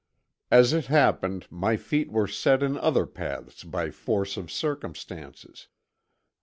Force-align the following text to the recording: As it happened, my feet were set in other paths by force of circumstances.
As 0.49 0.73
it 0.73 0.87
happened, 0.87 1.45
my 1.51 1.77
feet 1.77 2.11
were 2.11 2.27
set 2.27 2.63
in 2.63 2.75
other 2.75 3.05
paths 3.05 3.63
by 3.63 3.91
force 3.91 4.35
of 4.35 4.51
circumstances. 4.51 5.67